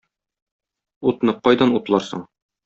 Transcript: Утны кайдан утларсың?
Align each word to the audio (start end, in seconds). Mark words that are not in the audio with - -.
Утны 1.11 1.35
кайдан 1.49 1.75
утларсың? 1.81 2.25